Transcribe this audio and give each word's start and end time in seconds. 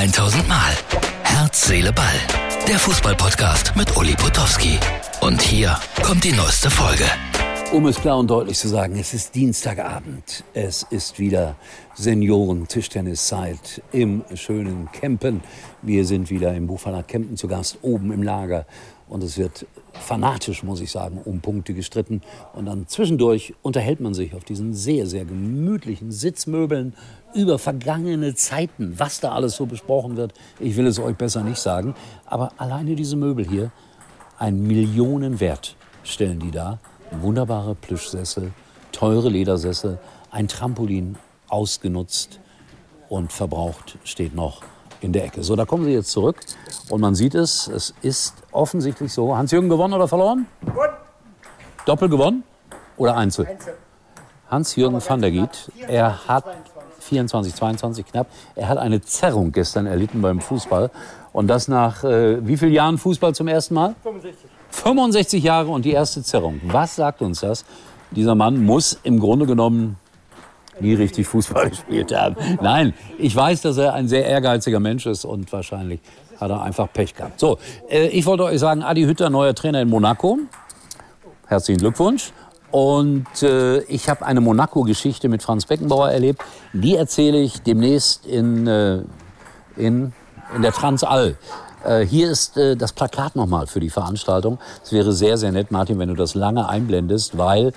1000 0.00 0.48
Mal. 0.48 0.72
Herz, 1.24 1.66
Seele, 1.66 1.92
Ball. 1.92 2.06
Der 2.66 2.78
Fußballpodcast 2.78 3.76
mit 3.76 3.94
Uli 3.98 4.14
Potowski. 4.14 4.78
Und 5.20 5.42
hier 5.42 5.76
kommt 6.02 6.24
die 6.24 6.32
neueste 6.32 6.70
Folge. 6.70 7.04
Um 7.70 7.84
es 7.84 8.00
klar 8.00 8.16
und 8.16 8.30
deutlich 8.30 8.58
zu 8.58 8.68
sagen, 8.68 8.98
es 8.98 9.12
ist 9.12 9.34
Dienstagabend. 9.34 10.42
Es 10.54 10.84
ist 10.88 11.18
wieder 11.18 11.54
Senioren-Tischtenniszeit 11.96 13.82
im 13.92 14.24
schönen 14.36 14.90
Kempen. 14.90 15.42
Wir 15.82 16.06
sind 16.06 16.30
wieder 16.30 16.54
im 16.54 16.66
Buchfaller 16.66 17.02
Kempen 17.02 17.36
zu 17.36 17.46
Gast, 17.46 17.76
oben 17.82 18.10
im 18.10 18.22
Lager. 18.22 18.64
Und 19.10 19.24
es 19.24 19.36
wird 19.38 19.66
fanatisch, 19.92 20.62
muss 20.62 20.80
ich 20.80 20.92
sagen, 20.92 21.20
um 21.24 21.40
Punkte 21.40 21.74
gestritten. 21.74 22.22
Und 22.54 22.66
dann 22.66 22.86
zwischendurch 22.86 23.54
unterhält 23.60 23.98
man 24.00 24.14
sich 24.14 24.34
auf 24.34 24.44
diesen 24.44 24.72
sehr, 24.72 25.04
sehr 25.04 25.24
gemütlichen 25.24 26.12
Sitzmöbeln 26.12 26.94
über 27.34 27.58
vergangene 27.58 28.36
Zeiten, 28.36 28.94
was 28.98 29.18
da 29.18 29.32
alles 29.32 29.56
so 29.56 29.66
besprochen 29.66 30.16
wird. 30.16 30.32
Ich 30.60 30.76
will 30.76 30.86
es 30.86 31.00
euch 31.00 31.16
besser 31.16 31.42
nicht 31.42 31.58
sagen. 31.58 31.96
Aber 32.24 32.52
alleine 32.56 32.94
diese 32.94 33.16
Möbel 33.16 33.48
hier, 33.48 33.72
ein 34.38 34.62
Millionenwert 34.62 35.74
stellen 36.04 36.38
die 36.38 36.52
da. 36.52 36.78
Wunderbare 37.10 37.74
Plüschsessel, 37.74 38.52
teure 38.92 39.28
Ledersessel, 39.28 39.98
ein 40.30 40.46
Trampolin 40.46 41.16
ausgenutzt 41.48 42.38
und 43.08 43.32
verbraucht 43.32 43.98
steht 44.04 44.36
noch 44.36 44.62
in 45.00 45.12
der 45.12 45.24
Ecke. 45.24 45.42
So, 45.42 45.56
da 45.56 45.64
kommen 45.64 45.84
sie 45.84 45.92
jetzt 45.92 46.10
zurück 46.10 46.36
und 46.88 47.00
man 47.00 47.14
sieht 47.14 47.34
es, 47.34 47.68
es 47.68 47.94
ist 48.02 48.34
offensichtlich 48.52 49.12
so. 49.12 49.36
Hans-Jürgen 49.36 49.68
gewonnen 49.68 49.94
oder 49.94 50.08
verloren? 50.08 50.46
Gewonnen. 50.64 50.94
Doppel 51.86 52.08
gewonnen 52.08 52.44
oder 52.96 53.16
Einzel? 53.16 53.46
Einzel. 53.46 53.74
Hans-Jürgen 54.50 55.00
van 55.06 55.20
der 55.20 55.30
Giet, 55.30 55.70
er 55.86 56.26
hat 56.26 56.44
24, 56.98 57.54
22 57.54 58.06
knapp, 58.06 58.26
er 58.56 58.68
hat 58.68 58.78
eine 58.78 59.00
Zerrung 59.00 59.52
gestern 59.52 59.86
erlitten 59.86 60.20
beim 60.20 60.40
Fußball 60.40 60.90
und 61.32 61.46
das 61.46 61.68
nach 61.68 62.04
äh, 62.04 62.46
wie 62.46 62.56
vielen 62.56 62.72
Jahren 62.72 62.98
Fußball 62.98 63.34
zum 63.34 63.48
ersten 63.48 63.74
Mal? 63.74 63.94
65. 64.02 64.50
65 64.70 65.42
Jahre 65.42 65.68
und 65.70 65.84
die 65.84 65.92
erste 65.92 66.22
Zerrung. 66.22 66.60
Was 66.64 66.96
sagt 66.96 67.22
uns 67.22 67.40
das? 67.40 67.64
Dieser 68.10 68.34
Mann 68.34 68.64
muss 68.64 68.98
im 69.02 69.20
Grunde 69.20 69.46
genommen 69.46 69.96
nie 70.80 70.94
richtig 70.94 71.26
Fußball 71.26 71.70
gespielt 71.70 72.14
haben. 72.14 72.36
Nein, 72.60 72.94
ich 73.18 73.34
weiß, 73.34 73.62
dass 73.62 73.76
er 73.76 73.94
ein 73.94 74.08
sehr 74.08 74.26
ehrgeiziger 74.26 74.80
Mensch 74.80 75.06
ist 75.06 75.24
und 75.24 75.52
wahrscheinlich 75.52 76.00
hat 76.40 76.50
er 76.50 76.62
einfach 76.62 76.92
Pech 76.92 77.14
gehabt. 77.14 77.38
So, 77.38 77.58
äh, 77.88 78.08
ich 78.08 78.26
wollte 78.26 78.44
euch 78.44 78.58
sagen, 78.58 78.82
Adi 78.82 79.02
Hütter, 79.02 79.30
neuer 79.30 79.54
Trainer 79.54 79.82
in 79.82 79.88
Monaco. 79.88 80.38
Herzlichen 81.46 81.80
Glückwunsch. 81.80 82.32
Und 82.70 83.42
äh, 83.42 83.80
ich 83.82 84.08
habe 84.08 84.24
eine 84.24 84.40
Monaco-Geschichte 84.40 85.28
mit 85.28 85.42
Franz 85.42 85.66
Beckenbauer 85.66 86.10
erlebt. 86.10 86.42
Die 86.72 86.94
erzähle 86.94 87.40
ich 87.40 87.62
demnächst 87.62 88.26
in, 88.26 88.66
äh, 88.66 89.02
in, 89.76 90.12
in 90.54 90.62
der 90.62 90.72
Transall. 90.72 91.36
Äh, 91.84 92.00
hier 92.00 92.30
ist 92.30 92.56
äh, 92.56 92.76
das 92.76 92.92
Plakat 92.92 93.34
nochmal 93.34 93.66
für 93.66 93.80
die 93.80 93.90
Veranstaltung. 93.90 94.58
Es 94.84 94.92
wäre 94.92 95.12
sehr, 95.12 95.36
sehr 95.36 95.50
nett, 95.50 95.70
Martin, 95.70 95.98
wenn 95.98 96.08
du 96.08 96.14
das 96.14 96.34
lange 96.34 96.68
einblendest, 96.68 97.36
weil 97.36 97.72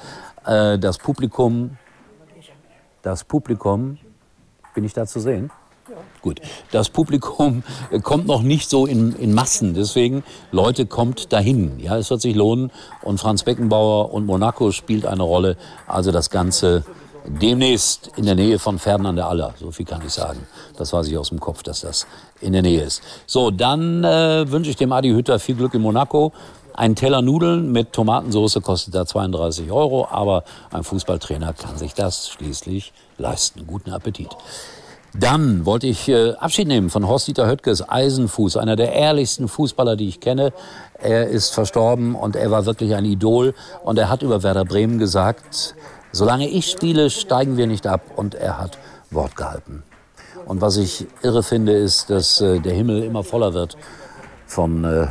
äh, 0.46 0.78
das 0.78 0.98
Publikum 0.98 1.78
das 3.04 3.23
Publikum, 3.23 4.00
bin 4.73 4.84
ich 4.84 4.94
da 4.94 5.06
zu 5.06 5.20
sehen? 5.20 5.52
Gut, 6.22 6.40
das 6.72 6.90
Publikum 6.90 7.64
kommt 8.04 8.26
noch 8.26 8.42
nicht 8.42 8.70
so 8.70 8.86
in, 8.88 9.14
in 9.18 9.34
Massen, 9.34 9.73
deswegen 9.73 10.23
Leute 10.52 10.86
kommt 10.86 11.31
dahin. 11.34 11.80
Ja, 11.80 11.98
es 11.98 12.09
wird 12.09 12.22
sich 12.22 12.36
lohnen 12.36 12.72
und 13.04 13.20
Franz 13.20 13.44
Beckenbauer 13.44 14.12
und 14.14 14.26
Monaco 14.26 14.72
spielt 14.72 15.06
eine 15.06 15.24
Rolle. 15.24 15.58
Also 15.86 16.12
das 16.12 16.30
Ganze 16.30 16.86
demnächst 17.26 18.12
in 18.16 18.26
der 18.26 18.36
Nähe 18.36 18.58
von 18.59 18.80
Ferdinand 18.80 19.18
der 19.18 19.28
Aller. 19.28 19.54
So 19.59 19.72
viel 19.72 19.86
kann 19.86 20.02
ich 20.06 20.14
sagen. 20.14 20.48
Das 20.78 20.94
weiß 20.94 21.08
ich 21.08 21.18
aus 21.18 21.30
dem 21.30 21.40
Kopf, 21.40 21.62
dass 21.64 21.81
das 21.81 22.08
in 22.40 22.54
der 22.54 22.62
Nähe 22.62 22.81
ist. 22.81 23.02
So, 23.26 23.52
dann 23.52 24.04
äh, 24.04 24.50
wünsche 24.50 24.70
ich 24.70 24.76
dem 24.78 24.92
Adi 24.92 25.09
Hütter 25.09 25.40
viel 25.40 25.56
Glück 25.56 25.74
in 25.74 25.81
Monaco. 25.81 26.31
Ein 26.75 26.95
Teller 26.95 27.22
Nudeln 27.22 27.72
mit 27.72 27.94
Tomatensauce 27.94 28.59
kostet 28.63 28.95
da 28.95 29.06
32 29.06 29.72
Euro, 29.72 30.07
aber 30.09 30.44
ein 30.72 30.84
Fußballtrainer 30.84 31.53
kann 31.53 31.78
sich 31.78 31.94
das 31.94 32.29
schließlich 32.29 32.94
leisten. 33.19 33.67
Guten 33.67 33.91
Appetit. 33.91 34.29
Dann 35.13 35.67
wollte 35.67 35.85
ich 35.85 36.09
äh, 36.09 36.31
Abschied 36.31 36.67
nehmen 36.67 36.89
von 36.89 37.07
Horst-Dieter 37.07 37.45
Höttges, 37.45 37.88
Eisenfuß, 37.88 38.57
einer 38.57 38.75
der 38.75 38.94
ehrlichsten 38.94 39.47
Fußballer, 39.47 39.95
die 39.95 40.07
ich 40.07 40.19
kenne. 40.19 40.51
Er 41.00 41.28
ist 41.28 41.53
verstorben 41.53 42.16
und 42.16 42.35
er 42.35 42.50
war 42.50 42.66
wirklich 42.66 42.95
ein 42.95 43.05
Idol. 43.05 43.53
Und 43.84 44.00
er 44.00 44.09
hat 44.09 44.23
über 44.23 44.41
Werder 44.41 44.66
Bremen 44.66 44.97
gesagt, 44.97 45.75
solange 46.11 46.50
ich 46.50 46.72
spiele, 46.72 47.11
steigen 47.11 47.55
wir 47.55 47.67
nicht 47.67 47.85
ab. 47.85 48.01
Und 48.16 48.34
er 48.34 48.57
hat 48.57 48.79
Wort 49.11 49.35
gehalten. 49.35 49.84
Und 50.47 50.61
was 50.61 50.78
ich 50.78 51.05
irre 51.22 51.44
finde, 51.44 51.73
ist, 51.73 52.09
dass 52.09 52.41
äh, 52.41 52.59
der 52.59 52.73
Himmel 52.73 53.03
immer 53.03 53.23
voller 53.23 53.53
wird 53.53 53.78
von 54.47 54.84
äh, 54.84 55.07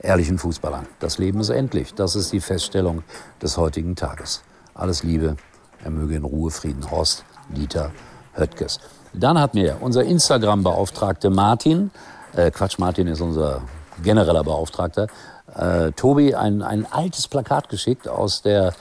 ehrlichen 0.00 0.38
Fußballern. 0.38 0.86
Das 1.00 1.18
Leben 1.18 1.40
ist 1.40 1.50
endlich. 1.50 1.94
Das 1.94 2.16
ist 2.16 2.32
die 2.32 2.40
Feststellung 2.40 3.02
des 3.42 3.56
heutigen 3.56 3.96
Tages. 3.96 4.42
Alles 4.74 5.02
Liebe. 5.02 5.36
Er 5.84 5.90
möge 5.90 6.16
in 6.16 6.24
Ruhe 6.24 6.50
Frieden. 6.50 6.90
Horst 6.90 7.24
Dieter 7.48 7.92
Höttges. 8.34 8.80
Dann 9.12 9.38
hat 9.38 9.54
mir 9.54 9.78
unser 9.80 10.04
Instagram-Beauftragte 10.04 11.30
Martin, 11.30 11.90
äh, 12.34 12.50
Quatsch, 12.50 12.78
Martin 12.78 13.06
ist 13.06 13.20
unser 13.20 13.62
genereller 14.02 14.44
Beauftragter, 14.44 15.08
äh, 15.54 15.92
Tobi 15.92 16.34
ein, 16.34 16.62
ein 16.62 16.86
altes 16.90 17.26
Plakat 17.26 17.68
geschickt 17.68 18.06
aus 18.06 18.42
der 18.42 18.74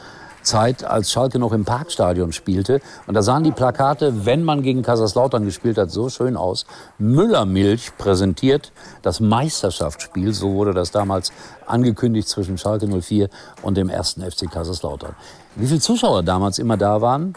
Zeit, 0.48 0.84
als 0.84 1.12
Schalke 1.12 1.38
noch 1.40 1.52
im 1.52 1.66
Parkstadion 1.66 2.32
spielte. 2.32 2.82
Und 3.06 3.14
da 3.14 3.22
sahen 3.22 3.44
die 3.44 3.52
Plakate, 3.52 4.26
wenn 4.26 4.44
man 4.44 4.64
gegen 4.64 4.82
Kaiserslautern 4.82 5.46
gespielt 5.46 5.78
hat, 5.78 5.92
so 5.92 6.10
schön 6.10 6.38
aus. 6.38 6.66
Müllermilch 6.98 7.98
präsentiert 7.98 8.72
das 9.02 9.20
Meisterschaftsspiel, 9.20 10.34
so 10.34 10.54
wurde 10.54 10.74
das 10.74 10.92
damals 10.92 11.32
angekündigt 11.66 12.28
zwischen 12.28 12.58
Schalke 12.58 12.88
04 12.88 13.30
und 13.62 13.78
dem 13.78 13.90
ersten 13.90 14.22
FC 14.22 14.50
Kaiserslautern. 14.50 15.16
Wie 15.56 15.68
viele 15.68 15.80
Zuschauer 15.80 16.24
damals 16.24 16.60
immer 16.60 16.78
da 16.78 17.02
waren, 17.02 17.36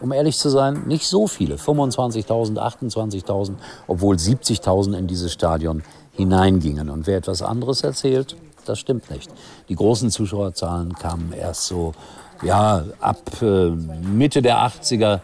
um 0.00 0.12
ehrlich 0.12 0.38
zu 0.38 0.50
sein, 0.50 0.84
nicht 0.86 1.06
so 1.06 1.26
viele. 1.26 1.56
25.000, 1.56 2.58
28.000, 2.58 3.54
obwohl 3.86 4.16
70.000 4.16 4.96
in 4.96 5.06
dieses 5.06 5.32
Stadion 5.32 5.82
hineingingen. 6.12 6.90
Und 6.90 7.06
wer 7.06 7.18
etwas 7.18 7.42
anderes 7.42 7.82
erzählt, 7.82 8.36
das 8.68 8.78
stimmt 8.78 9.10
nicht. 9.10 9.30
Die 9.68 9.74
großen 9.74 10.10
Zuschauerzahlen 10.10 10.94
kamen 10.94 11.32
erst 11.32 11.66
so 11.66 11.94
ja, 12.42 12.84
ab 13.00 13.20
äh, 13.40 13.70
Mitte 13.70 14.42
der 14.42 14.58
80er, 14.58 15.20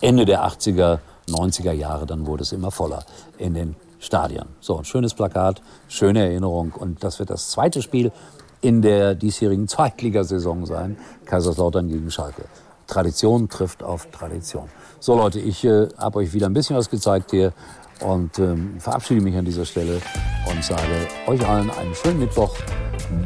Ende 0.00 0.24
der 0.24 0.46
80er, 0.46 0.98
90er 1.28 1.72
Jahre, 1.72 2.06
dann 2.06 2.26
wurde 2.26 2.42
es 2.42 2.52
immer 2.52 2.70
voller 2.70 3.04
in 3.38 3.54
den 3.54 3.76
Stadien. 3.98 4.46
So, 4.60 4.78
ein 4.78 4.84
schönes 4.84 5.14
Plakat, 5.14 5.62
schöne 5.88 6.20
Erinnerung. 6.20 6.72
Und 6.72 7.02
das 7.02 7.18
wird 7.18 7.30
das 7.30 7.50
zweite 7.50 7.82
Spiel 7.82 8.12
in 8.60 8.82
der 8.82 9.14
diesjährigen 9.14 9.68
Zweitligasaison 9.68 10.66
sein. 10.66 10.96
Kaiserslautern 11.24 11.88
gegen 11.88 12.10
Schalke. 12.10 12.44
Tradition 12.86 13.48
trifft 13.48 13.82
auf 13.82 14.10
Tradition. 14.10 14.68
So 15.00 15.16
Leute, 15.16 15.40
ich 15.40 15.64
äh, 15.64 15.88
habe 15.96 16.18
euch 16.18 16.32
wieder 16.34 16.46
ein 16.46 16.52
bisschen 16.52 16.76
was 16.76 16.90
gezeigt 16.90 17.30
hier 17.30 17.52
und 18.00 18.38
ähm, 18.38 18.78
verabschiede 18.78 19.22
mich 19.22 19.36
an 19.36 19.44
dieser 19.44 19.64
Stelle 19.64 20.00
und 20.46 20.64
sage 20.64 21.08
euch 21.26 21.46
allen 21.46 21.70
einen 21.70 21.94
schönen 21.94 22.20
Mittwoch. 22.20 22.56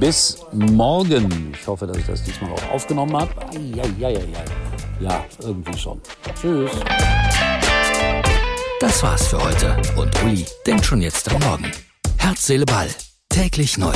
Bis 0.00 0.38
morgen. 0.52 1.52
Ich 1.52 1.66
hoffe, 1.66 1.86
dass 1.86 1.96
ich 1.96 2.06
das 2.06 2.22
diesmal 2.22 2.52
auch 2.52 2.70
aufgenommen 2.70 3.16
habe. 3.16 3.30
Ja, 5.00 5.24
irgendwie 5.42 5.78
schon. 5.78 6.00
Tschüss. 6.40 6.70
Das 8.80 9.02
war's 9.02 9.26
für 9.28 9.42
heute. 9.42 9.76
Und 9.96 10.22
Uli 10.22 10.46
denkt 10.66 10.84
schon 10.84 11.02
jetzt 11.02 11.32
am 11.32 11.40
Morgen. 11.42 11.70
Herz, 12.16 12.46
Seele, 12.46 12.64
Ball. 12.64 12.88
Täglich 13.28 13.78
neu. 13.78 13.94